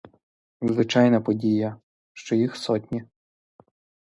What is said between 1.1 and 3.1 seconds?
подія, що їх сотні.